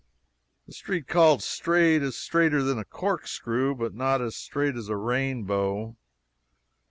[0.65, 4.95] The street called Straight is straighter than a corkscrew, but not as straight as a
[4.97, 5.95] rainbow.